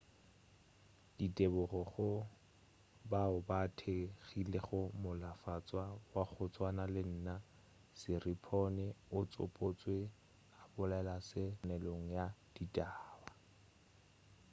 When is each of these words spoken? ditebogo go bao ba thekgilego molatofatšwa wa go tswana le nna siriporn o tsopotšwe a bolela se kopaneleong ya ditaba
ditebogo 1.17 1.81
go 1.91 2.09
bao 3.11 3.37
ba 3.47 3.59
thekgilego 3.79 4.79
molatofatšwa 5.01 5.85
wa 6.13 6.23
go 6.33 6.45
tswana 6.53 6.85
le 6.93 7.01
nna 7.13 7.35
siriporn 7.99 8.77
o 9.17 9.19
tsopotšwe 9.31 9.97
a 10.61 10.63
bolela 10.73 11.15
se 11.29 11.41
kopaneleong 11.49 12.07
ya 12.15 12.25
ditaba 12.53 13.29